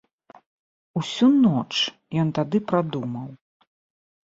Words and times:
Усю 1.01 1.29
ноч 1.43 1.67
ён 2.25 2.35
тады 2.41 2.57
прадумаў. 2.73 3.33